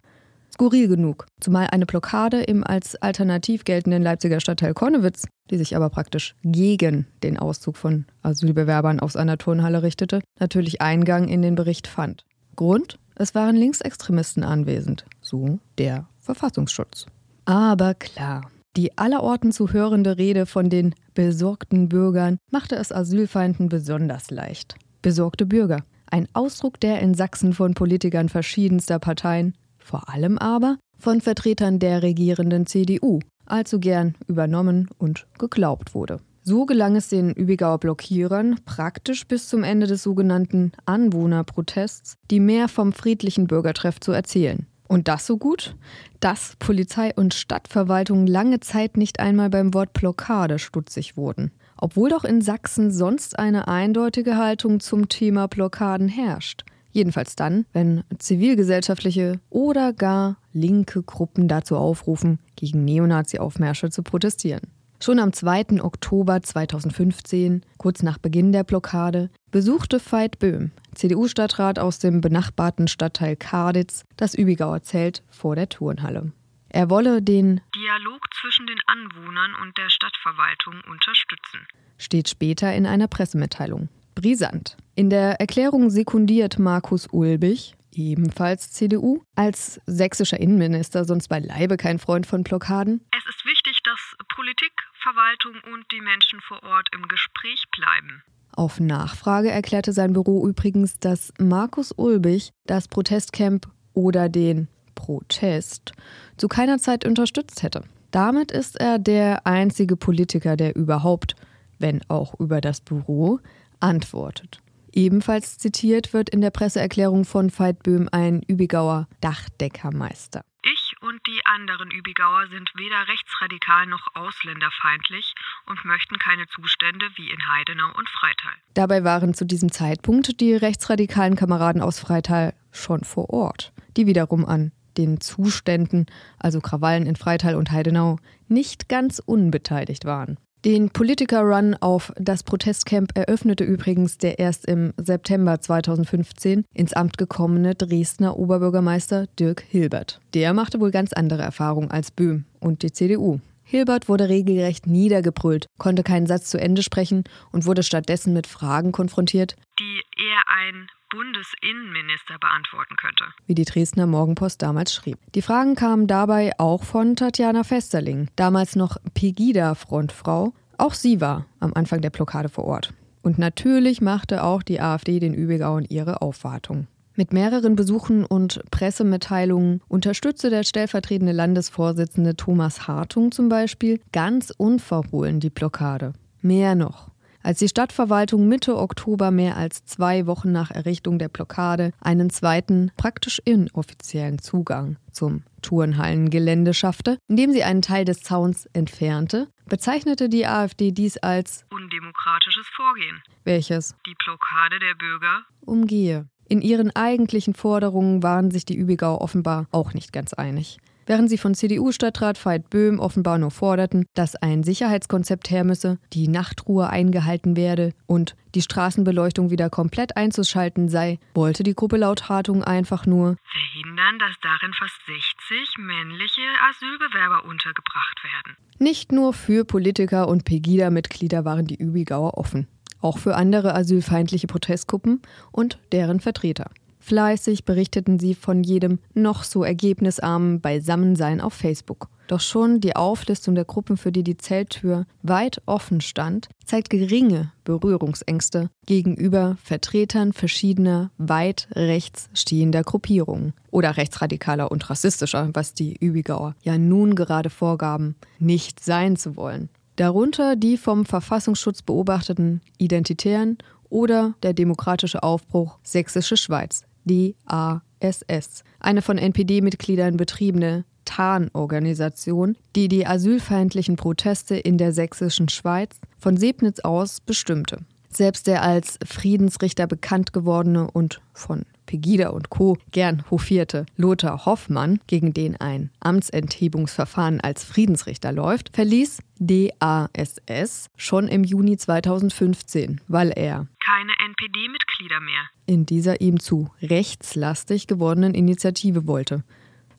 [0.56, 5.90] Skurril genug, zumal eine Blockade im als alternativ geltenden Leipziger Stadtteil Konnewitz, die sich aber
[5.90, 11.86] praktisch gegen den Auszug von Asylbewerbern aus einer Turnhalle richtete, natürlich Eingang in den Bericht
[11.86, 12.24] fand.
[12.56, 12.98] Grund?
[13.16, 17.04] Es waren Linksextremisten anwesend, so der Verfassungsschutz.
[17.44, 24.30] Aber klar, die allerorten zu hörende Rede von den besorgten Bürgern machte es Asylfeinden besonders
[24.30, 24.76] leicht.
[25.02, 29.54] Besorgte Bürger, ein Ausdruck, der in Sachsen von Politikern verschiedenster Parteien,
[29.86, 36.20] vor allem aber von Vertretern der regierenden CDU, allzu gern übernommen und geglaubt wurde.
[36.42, 42.68] So gelang es den Übigauer Blockierern praktisch bis zum Ende des sogenannten Anwohnerprotests, die mehr
[42.68, 44.66] vom friedlichen Bürgertreff zu erzählen.
[44.88, 45.74] Und das so gut,
[46.20, 51.50] dass Polizei und Stadtverwaltung lange Zeit nicht einmal beim Wort Blockade stutzig wurden.
[51.76, 56.64] Obwohl doch in Sachsen sonst eine eindeutige Haltung zum Thema Blockaden herrscht.
[56.96, 64.62] Jedenfalls dann, wenn zivilgesellschaftliche oder gar linke Gruppen dazu aufrufen, gegen Neonazi-Aufmärsche zu protestieren.
[65.02, 65.82] Schon am 2.
[65.82, 73.36] Oktober 2015, kurz nach Beginn der Blockade, besuchte Veit Böhm, CDU-Stadtrat aus dem benachbarten Stadtteil
[73.36, 76.32] Karditz, das Übigauer Zelt vor der Turnhalle.
[76.70, 81.66] Er wolle den Dialog zwischen den Anwohnern und der Stadtverwaltung unterstützen,
[81.98, 83.90] steht später in einer Pressemitteilung.
[84.16, 84.76] Brisant.
[84.94, 92.26] In der Erklärung sekundiert Markus Ulbich, ebenfalls CDU, als sächsischer Innenminister sonst beileibe kein Freund
[92.26, 93.02] von Blockaden.
[93.16, 98.22] Es ist wichtig, dass Politik, Verwaltung und die Menschen vor Ort im Gespräch bleiben.
[98.52, 105.92] Auf Nachfrage erklärte sein Büro übrigens, dass Markus Ulbich das Protestcamp oder den Protest
[106.38, 107.84] zu keiner Zeit unterstützt hätte.
[108.12, 111.36] Damit ist er der einzige Politiker, der überhaupt,
[111.78, 113.40] wenn auch über das Büro,
[113.80, 114.60] antwortet.
[114.92, 120.42] Ebenfalls zitiert wird in der Presseerklärung von Veit Böhm ein Übigauer Dachdeckermeister.
[120.62, 125.34] Ich und die anderen Übigauer sind weder rechtsradikal noch ausländerfeindlich
[125.66, 128.54] und möchten keine Zustände wie in Heidenau und Freital.
[128.72, 134.44] Dabei waren zu diesem Zeitpunkt die rechtsradikalen Kameraden aus Freital schon vor Ort, die wiederum
[134.46, 136.06] an den Zuständen,
[136.38, 140.38] also Krawallen in Freital und Heidenau, nicht ganz unbeteiligt waren.
[140.64, 147.74] Den Politiker-Run auf das Protestcamp eröffnete übrigens der erst im September 2015 ins Amt gekommene
[147.74, 150.20] Dresdner Oberbürgermeister Dirk Hilbert.
[150.34, 153.38] Der machte wohl ganz andere Erfahrungen als Böhm und die CDU.
[153.62, 158.92] Hilbert wurde regelrecht niedergebrüllt, konnte keinen Satz zu Ende sprechen und wurde stattdessen mit Fragen
[158.92, 163.24] konfrontiert, die eher ein Bundesinnenminister beantworten könnte.
[163.46, 165.18] Wie die Dresdner Morgenpost damals schrieb.
[165.34, 170.52] Die Fragen kamen dabei auch von Tatjana Festerling, damals noch Pegida-Frontfrau.
[170.78, 172.92] Auch sie war am Anfang der Blockade vor Ort.
[173.22, 176.86] Und natürlich machte auch die AfD den Übigauern ihre Aufwartung.
[177.16, 185.40] Mit mehreren Besuchen und Pressemitteilungen unterstützte der stellvertretende Landesvorsitzende Thomas Hartung zum Beispiel ganz unverhohlen
[185.40, 186.12] die Blockade.
[186.42, 187.08] Mehr noch.
[187.46, 192.90] Als die Stadtverwaltung Mitte Oktober mehr als zwei Wochen nach Errichtung der Blockade einen zweiten,
[192.96, 200.44] praktisch inoffiziellen Zugang zum Turnhallengelände schaffte, indem sie einen Teil des Zauns entfernte, bezeichnete die
[200.44, 206.26] AfD dies als undemokratisches Vorgehen, welches die Blockade der Bürger umgehe.
[206.48, 211.38] In ihren eigentlichen Forderungen waren sich die Übigauer offenbar auch nicht ganz einig während sie
[211.38, 217.56] von CDU-Stadtrat Veit Böhm offenbar nur forderten, dass ein Sicherheitskonzept her müsse, die Nachtruhe eingehalten
[217.56, 223.36] werde und die Straßenbeleuchtung wieder komplett einzuschalten sei, wollte die Gruppe laut Hartung einfach nur
[223.50, 228.56] verhindern, dass darin fast 60 männliche Asylbewerber untergebracht werden.
[228.78, 232.66] Nicht nur für Politiker und Pegida-Mitglieder waren die Übigauer offen,
[233.00, 236.70] auch für andere asylfeindliche Protestgruppen und deren Vertreter.
[237.06, 242.08] Fleißig berichteten sie von jedem noch so ergebnisarmen Beisammensein auf Facebook.
[242.26, 247.52] Doch schon die Auflistung der Gruppen, für die die Zelttür weit offen stand, zeigt geringe
[247.62, 256.56] Berührungsängste gegenüber Vertretern verschiedener weit rechts stehender Gruppierungen oder rechtsradikaler und rassistischer, was die Übigauer
[256.64, 259.68] ja nun gerade vorgaben, nicht sein zu wollen.
[259.94, 263.58] Darunter die vom Verfassungsschutz beobachteten Identitären
[263.90, 273.96] oder der demokratische Aufbruch Sächsische Schweiz, DASS, eine von NPD-Mitgliedern betriebene Tarnorganisation, die die asylfeindlichen
[273.96, 277.78] Proteste in der sächsischen Schweiz von Sebnitz aus bestimmte.
[278.10, 282.76] Selbst der als Friedensrichter bekannt gewordene und von Pegida und Co.
[282.90, 291.44] gern hofierte Lothar Hoffmann, gegen den ein Amtsenthebungsverfahren als Friedensrichter läuft, verließ DASS schon im
[291.44, 299.44] Juni 2015, weil er keine NPD-Mitglieder mehr in dieser ihm zu rechtslastig gewordenen Initiative wollte.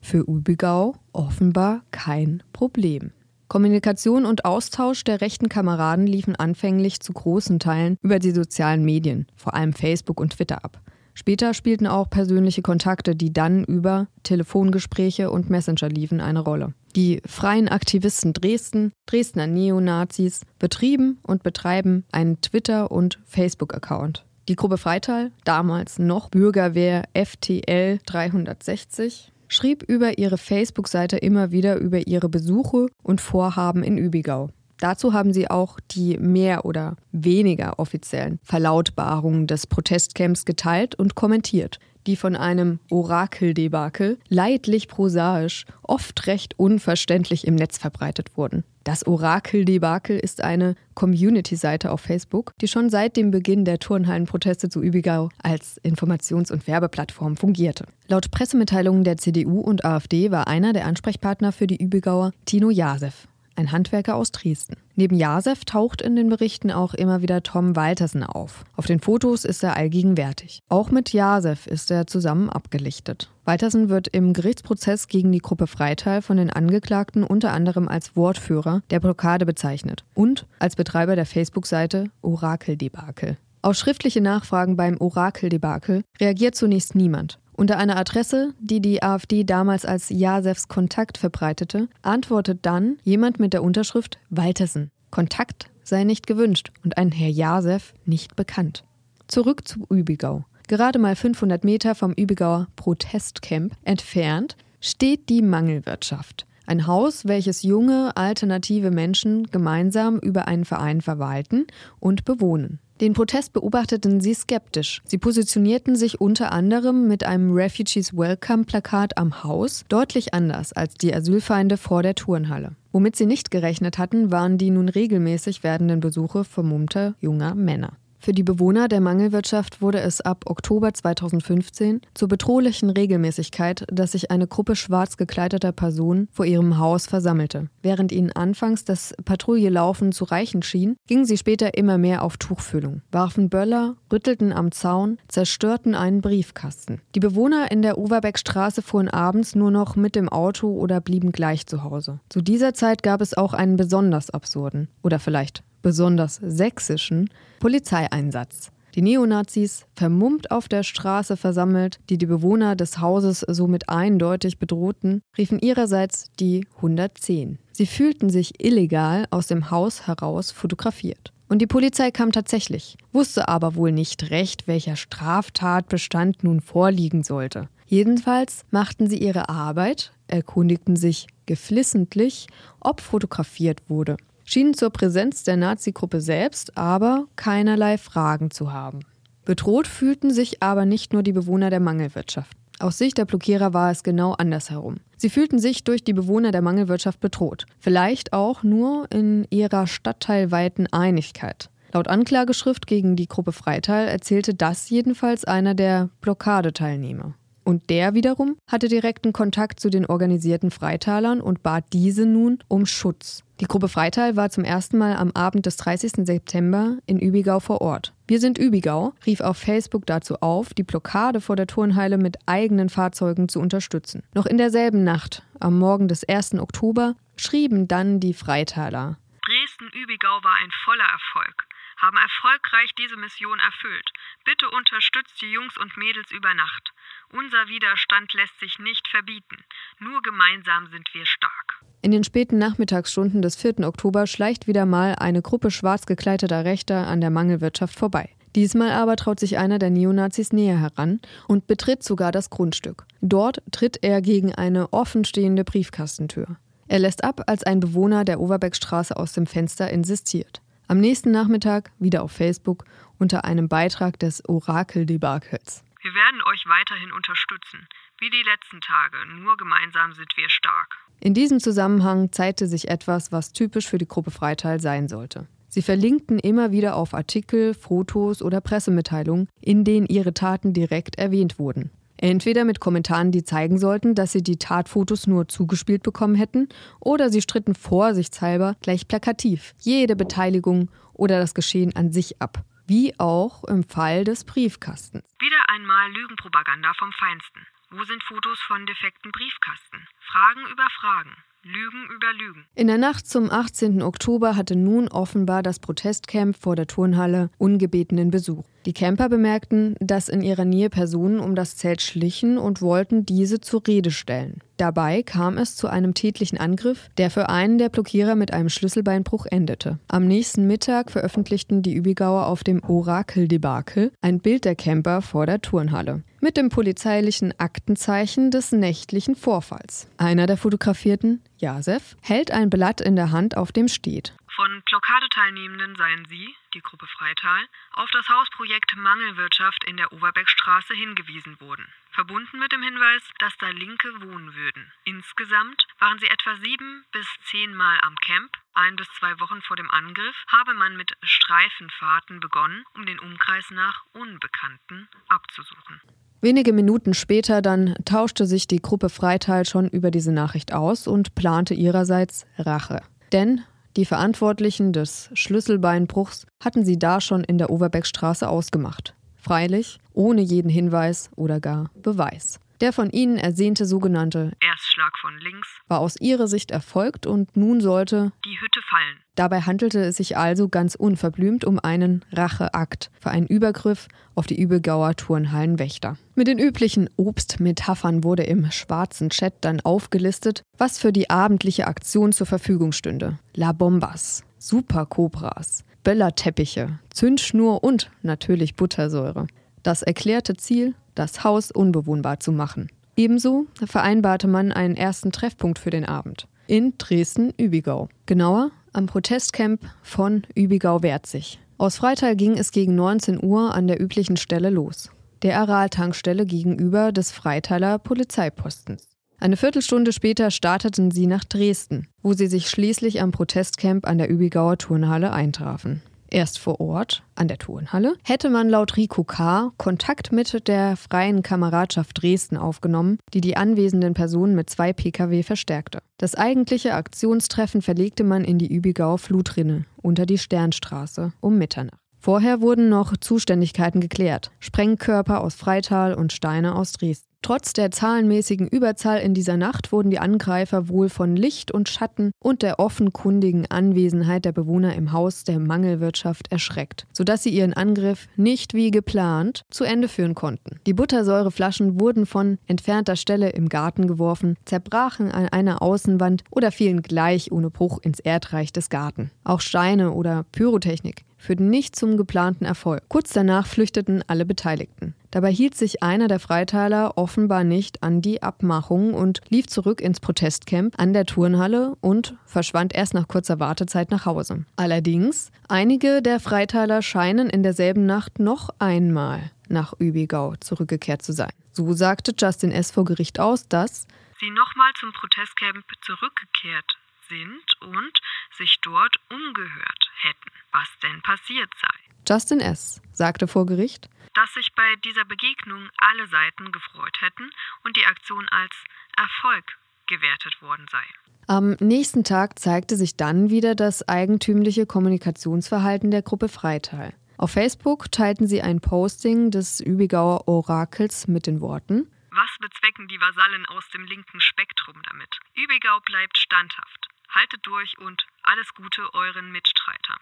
[0.00, 3.12] Für Übigau offenbar kein Problem.
[3.48, 9.26] Kommunikation und Austausch der rechten Kameraden liefen anfänglich zu großen Teilen über die sozialen Medien,
[9.36, 10.80] vor allem Facebook und Twitter ab.
[11.18, 16.74] Später spielten auch persönliche Kontakte, die dann über Telefongespräche und Messenger liefen, eine Rolle.
[16.94, 24.26] Die Freien Aktivisten Dresden, Dresdner Neonazis, betrieben und betreiben einen Twitter- und Facebook-Account.
[24.48, 32.06] Die Gruppe Freital, damals noch Bürgerwehr FTL 360, schrieb über ihre Facebook-Seite immer wieder über
[32.06, 34.50] ihre Besuche und Vorhaben in Übigau.
[34.80, 41.78] Dazu haben sie auch die mehr oder weniger offiziellen Verlautbarungen des Protestcamps geteilt und kommentiert,
[42.06, 48.64] die von einem Orakeldebakel leidlich prosaisch, oft recht unverständlich im Netz verbreitet wurden.
[48.84, 54.80] Das Orakeldebakel ist eine Community-Seite auf Facebook, die schon seit dem Beginn der Turnhallenproteste zu
[54.80, 57.84] Übigau als Informations- und Werbeplattform fungierte.
[58.06, 63.28] Laut Pressemitteilungen der CDU und AfD war einer der Ansprechpartner für die Übigauer Tino Jasef
[63.58, 64.76] ein Handwerker aus Dresden.
[64.94, 68.64] Neben Jasef taucht in den Berichten auch immer wieder Tom Waltersen auf.
[68.76, 70.60] Auf den Fotos ist er allgegenwärtig.
[70.68, 73.30] Auch mit Jasef ist er zusammen abgelichtet.
[73.44, 78.82] Waltersen wird im Gerichtsprozess gegen die Gruppe Freital von den Angeklagten unter anderem als Wortführer
[78.90, 83.36] der Blockade bezeichnet und als Betreiber der Facebook-Seite Orakeldebakel.
[83.60, 87.40] Auf schriftliche Nachfragen beim Orakeldebakel reagiert zunächst niemand.
[87.58, 93.52] Unter einer Adresse, die die AfD damals als Jasefs Kontakt verbreitete, antwortet dann jemand mit
[93.52, 94.92] der Unterschrift Waltersen.
[95.10, 98.84] Kontakt sei nicht gewünscht und ein Herr Jasef nicht bekannt.
[99.26, 100.44] Zurück zu Übigau.
[100.68, 106.46] Gerade mal 500 Meter vom Übigauer Protestcamp entfernt steht die Mangelwirtschaft.
[106.64, 111.66] Ein Haus, welches junge, alternative Menschen gemeinsam über einen Verein verwalten
[111.98, 112.78] und bewohnen.
[113.00, 115.02] Den Protest beobachteten sie skeptisch.
[115.04, 120.94] Sie positionierten sich unter anderem mit einem Refugees Welcome Plakat am Haus deutlich anders als
[120.94, 122.72] die Asylfeinde vor der Turnhalle.
[122.90, 127.92] Womit sie nicht gerechnet hatten, waren die nun regelmäßig werdenden Besuche vermummter junger Männer.
[128.28, 134.30] Für die Bewohner der Mangelwirtschaft wurde es ab Oktober 2015 zur bedrohlichen Regelmäßigkeit, dass sich
[134.30, 137.70] eine Gruppe schwarz gekleideter Personen vor ihrem Haus versammelte.
[137.80, 143.00] Während ihnen anfangs das Patrouillalaufen zu reichen schien, gingen sie später immer mehr auf Tuchfühlung,
[143.10, 147.00] warfen Böller, rüttelten am Zaun, zerstörten einen Briefkasten.
[147.14, 151.66] Die Bewohner in der Overbeckstraße fuhren abends nur noch mit dem Auto oder blieben gleich
[151.66, 152.20] zu Hause.
[152.28, 158.70] Zu dieser Zeit gab es auch einen besonders absurden oder vielleicht besonders sächsischen, Polizeieinsatz.
[158.94, 165.22] Die Neonazis, vermummt auf der Straße versammelt, die die Bewohner des Hauses somit eindeutig bedrohten,
[165.36, 167.58] riefen ihrerseits die 110.
[167.70, 171.32] Sie fühlten sich illegal aus dem Haus heraus fotografiert.
[171.48, 177.68] Und die Polizei kam tatsächlich, wusste aber wohl nicht recht, welcher Straftatbestand nun vorliegen sollte.
[177.86, 182.48] Jedenfalls machten sie ihre Arbeit, erkundigten sich geflissentlich,
[182.80, 184.16] ob fotografiert wurde
[184.48, 189.00] schienen zur Präsenz der Nazi-Gruppe selbst aber keinerlei Fragen zu haben.
[189.44, 192.56] Bedroht fühlten sich aber nicht nur die Bewohner der Mangelwirtschaft.
[192.80, 194.96] Aus Sicht der Blockierer war es genau andersherum.
[195.16, 197.66] Sie fühlten sich durch die Bewohner der Mangelwirtschaft bedroht.
[197.78, 201.70] Vielleicht auch nur in ihrer stadtteilweiten Einigkeit.
[201.92, 207.34] Laut Anklageschrift gegen die Gruppe Freital erzählte das jedenfalls einer der Blockadeteilnehmer.
[207.68, 212.86] Und der wiederum hatte direkten Kontakt zu den organisierten Freitalern und bat diese nun um
[212.86, 213.44] Schutz.
[213.60, 216.24] Die Gruppe Freital war zum ersten Mal am Abend des 30.
[216.26, 218.14] September in Übigau vor Ort.
[218.26, 222.88] Wir sind Übigau rief auf Facebook dazu auf, die Blockade vor der Turnhalle mit eigenen
[222.88, 224.22] Fahrzeugen zu unterstützen.
[224.32, 226.54] Noch in derselben Nacht, am Morgen des 1.
[226.54, 229.18] Oktober, schrieben dann die Freitaler.
[229.44, 234.10] Dresden-Übigau war ein voller Erfolg haben erfolgreich diese Mission erfüllt.
[234.44, 236.92] Bitte unterstützt die Jungs und Mädels über Nacht.
[237.32, 239.56] Unser Widerstand lässt sich nicht verbieten.
[240.00, 241.84] Nur gemeinsam sind wir stark.
[242.00, 243.80] In den späten Nachmittagsstunden des 4.
[243.80, 248.30] Oktober schleicht wieder mal eine Gruppe schwarz gekleideter Rechter an der Mangelwirtschaft vorbei.
[248.56, 253.04] Diesmal aber traut sich einer der Neonazis näher heran und betritt sogar das Grundstück.
[253.20, 256.56] Dort tritt er gegen eine offenstehende Briefkastentür.
[256.86, 260.62] Er lässt ab, als ein Bewohner der Overbeckstraße aus dem Fenster insistiert.
[260.86, 262.86] Am nächsten Nachmittag wieder auf Facebook
[263.18, 265.84] unter einem Beitrag des Orakel-Debakels.
[266.00, 267.86] Wir werden euch weiterhin unterstützen,
[268.20, 269.16] wie die letzten Tage.
[269.40, 270.96] Nur gemeinsam sind wir stark.
[271.20, 275.48] In diesem Zusammenhang zeigte sich etwas, was typisch für die Gruppe Freital sein sollte.
[275.68, 281.58] Sie verlinkten immer wieder auf Artikel, Fotos oder Pressemitteilungen, in denen ihre Taten direkt erwähnt
[281.58, 281.90] wurden.
[282.16, 286.68] Entweder mit Kommentaren, die zeigen sollten, dass sie die Tatfotos nur zugespielt bekommen hätten,
[287.00, 292.64] oder sie stritten vorsichtshalber gleich plakativ jede Beteiligung oder das Geschehen an sich ab.
[292.88, 295.22] Wie auch im Fall des Briefkastens.
[295.38, 297.66] Wieder einmal Lügenpropaganda vom Feinsten.
[297.90, 300.08] Wo sind Fotos von defekten Briefkasten?
[300.20, 301.36] Fragen über Fragen.
[301.68, 302.64] Lügen über Lügen.
[302.74, 304.00] In der Nacht zum 18.
[304.00, 308.64] Oktober hatte nun offenbar das Protestcamp vor der Turnhalle ungebetenen Besuch.
[308.86, 313.60] Die Camper bemerkten, dass in ihrer Nähe Personen um das Zelt schlichen und wollten diese
[313.60, 314.62] zur Rede stellen.
[314.78, 319.44] Dabei kam es zu einem tätlichen Angriff, der für einen der Blockierer mit einem Schlüsselbeinbruch
[319.44, 319.98] endete.
[320.08, 325.60] Am nächsten Mittag veröffentlichten die Übigauer auf dem Orakel-Debakel ein Bild der Camper vor der
[325.60, 330.08] Turnhalle mit dem polizeilichen Aktenzeichen des nächtlichen Vorfalls.
[330.16, 335.94] Einer der Fotografierten, Jasef, hält ein Blatt in der Hand, auf dem steht von Blockadeteilnehmenden
[335.94, 342.58] seien sie, die Gruppe Freital, auf das Hausprojekt Mangelwirtschaft in der Oberbeckstraße hingewiesen wurden, verbunden
[342.58, 344.92] mit dem Hinweis, dass da Linke wohnen würden.
[345.04, 348.50] Insgesamt waren sie etwa sieben bis zehn Mal am Camp.
[348.74, 353.70] Ein bis zwei Wochen vor dem Angriff habe man mit Streifenfahrten begonnen, um den Umkreis
[353.70, 356.00] nach Unbekannten abzusuchen.
[356.40, 361.34] Wenige Minuten später dann tauschte sich die Gruppe Freital schon über diese Nachricht aus und
[361.34, 363.00] plante ihrerseits Rache.
[363.32, 363.62] Denn
[363.96, 369.14] die Verantwortlichen des Schlüsselbeinbruchs hatten sie da schon in der Overbeckstraße ausgemacht.
[369.34, 372.60] Freilich ohne jeden Hinweis oder gar Beweis.
[372.80, 377.80] Der von ihnen ersehnte sogenannte Erstschlag von links war aus ihrer Sicht erfolgt und nun
[377.80, 379.16] sollte die Hütte fallen.
[379.34, 384.06] Dabei handelte es sich also ganz unverblümt um einen Racheakt für einen Übergriff
[384.36, 386.16] auf die Übelgauer Turnhallenwächter.
[386.36, 392.32] Mit den üblichen Obstmetaphern wurde im schwarzen Chat dann aufgelistet, was für die abendliche Aktion
[392.32, 393.38] zur Verfügung stünde.
[393.54, 399.46] La Bombas, Supercobras, Böllerteppiche, Zündschnur und natürlich Buttersäure.
[399.82, 402.88] Das erklärte Ziel, das Haus unbewohnbar zu machen.
[403.16, 408.08] Ebenso vereinbarte man einen ersten Treffpunkt für den Abend in Dresden-Übigau.
[408.26, 411.58] Genauer am Protestcamp von Übigau-Wertzig.
[411.78, 415.10] Aus Freital ging es gegen 19 Uhr an der üblichen Stelle los,
[415.42, 419.08] der Aral-Tankstelle gegenüber des Freitaler Polizeipostens.
[419.40, 424.28] Eine Viertelstunde später starteten sie nach Dresden, wo sie sich schließlich am Protestcamp an der
[424.28, 426.02] Übigauer Turnhalle eintrafen.
[426.30, 429.72] Erst vor Ort, an der Turnhalle, hätte man laut Rico K.
[429.78, 436.00] Kontakt mit der Freien Kameradschaft Dresden aufgenommen, die die anwesenden Personen mit zwei Pkw verstärkte.
[436.18, 441.98] Das eigentliche Aktionstreffen verlegte man in die Übigauer Flutrinne unter die Sternstraße um Mitternacht.
[442.18, 444.50] Vorher wurden noch Zuständigkeiten geklärt.
[444.58, 447.28] Sprengkörper aus Freital und Steine aus Dresden.
[447.42, 452.32] Trotz der zahlenmäßigen Überzahl in dieser Nacht wurden die Angreifer wohl von Licht und Schatten
[452.40, 458.28] und der offenkundigen Anwesenheit der Bewohner im Haus der Mangelwirtschaft erschreckt, sodass sie ihren Angriff
[458.36, 460.80] nicht wie geplant zu Ende führen konnten.
[460.86, 467.02] Die Buttersäureflaschen wurden von entfernter Stelle im Garten geworfen, zerbrachen an einer Außenwand oder fielen
[467.02, 469.30] gleich ohne Bruch ins Erdreich des Garten.
[469.44, 473.02] Auch Steine oder Pyrotechnik führten nicht zum geplanten Erfolg.
[473.08, 475.14] Kurz danach flüchteten alle Beteiligten.
[475.30, 480.20] Dabei hielt sich einer der Freiteiler offenbar nicht an die Abmachung und lief zurück ins
[480.20, 484.64] Protestcamp an der Turnhalle und verschwand erst nach kurzer Wartezeit nach Hause.
[484.76, 491.52] Allerdings, einige der Freiteiler scheinen in derselben Nacht noch einmal nach Übigau zurückgekehrt zu sein.
[491.72, 492.90] So sagte Justin S.
[492.90, 494.06] vor Gericht aus, dass
[494.40, 496.96] sie nochmal zum Protestcamp zurückgekehrt
[497.28, 498.12] sind und
[498.56, 501.94] sich dort umgehört hätten, was denn passiert sei.
[502.28, 503.00] Justin S.
[503.12, 507.50] sagte vor Gericht, dass sich bei dieser Begegnung alle Seiten gefreut hätten
[507.84, 508.72] und die Aktion als
[509.16, 509.64] Erfolg
[510.06, 511.04] gewertet worden sei.
[511.46, 517.14] Am nächsten Tag zeigte sich dann wieder das eigentümliche Kommunikationsverhalten der Gruppe Freital.
[517.38, 523.20] Auf Facebook teilten sie ein Posting des Übigauer Orakels mit den Worten Was bezwecken die
[523.20, 525.38] Vasallen aus dem linken Spektrum damit?
[525.54, 527.07] Übigau bleibt standhaft.
[527.34, 530.18] Haltet durch und alles Gute euren Mitstreitern.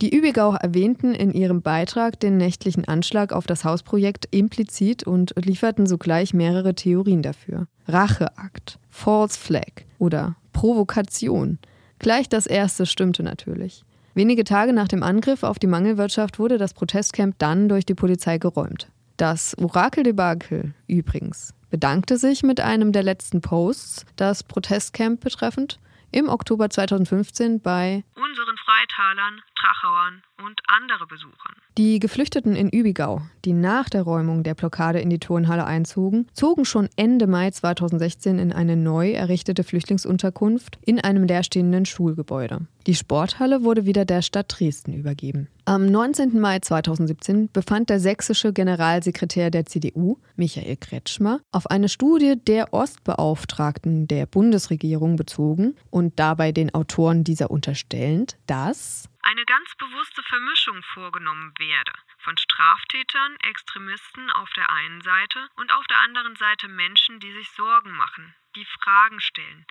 [0.00, 5.86] Die Übigau erwähnten in ihrem Beitrag den nächtlichen Anschlag auf das Hausprojekt implizit und lieferten
[5.86, 7.66] sogleich mehrere Theorien dafür.
[7.88, 11.58] Racheakt, False Flag oder Provokation.
[11.98, 13.84] Gleich das erste stimmte natürlich.
[14.14, 18.38] Wenige Tage nach dem Angriff auf die Mangelwirtschaft wurde das Protestcamp dann durch die Polizei
[18.38, 18.88] geräumt.
[19.16, 25.80] Das Orakeldebakel übrigens bedankte sich mit einem der letzten Posts, das Protestcamp betreffend,
[26.10, 31.56] im Oktober 2015 bei unseren Freitalern, Trachauern und andere Besuchern.
[31.76, 36.64] Die Geflüchteten in Übigau, die nach der Räumung der Blockade in die Turnhalle einzogen, zogen
[36.64, 42.66] schon Ende Mai 2016 in eine neu errichtete Flüchtlingsunterkunft in einem leerstehenden Schulgebäude.
[42.88, 45.46] Die Sporthalle wurde wieder der Stadt Dresden übergeben.
[45.66, 46.40] Am 19.
[46.40, 54.08] Mai 2017 befand der sächsische Generalsekretär der CDU, Michael Kretschmer, auf eine Studie der Ostbeauftragten
[54.08, 61.52] der Bundesregierung bezogen und dabei den Autoren dieser unterstellend, dass eine ganz bewusste Vermischung vorgenommen
[61.58, 61.92] werde
[62.24, 67.50] von Straftätern, Extremisten auf der einen Seite und auf der anderen Seite Menschen, die sich
[67.50, 69.66] Sorgen machen, die Fragen stellen,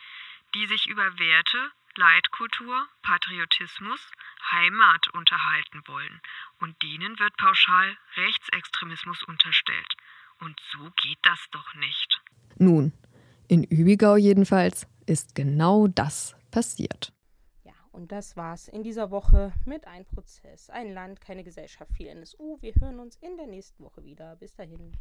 [0.54, 4.00] die sich über Werte, Leitkultur, Patriotismus,
[4.52, 6.22] Heimat unterhalten wollen.
[6.60, 9.94] Und denen wird pauschal Rechtsextremismus unterstellt.
[10.40, 12.22] Und so geht das doch nicht.
[12.58, 12.94] Nun,
[13.48, 17.14] in Übigau jedenfalls ist genau das passiert.
[17.64, 20.70] Ja, und das war's in dieser Woche mit Ein Prozess.
[20.70, 22.62] Ein Land, keine Gesellschaft, viel NSU.
[22.62, 24.36] Wir hören uns in der nächsten Woche wieder.
[24.36, 24.98] Bis dahin.